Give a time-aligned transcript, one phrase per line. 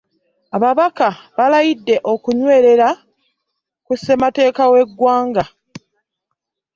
[0.55, 2.89] Ababaka balayidde okunywerera
[3.85, 5.43] ku ssemateeka w'eggwanga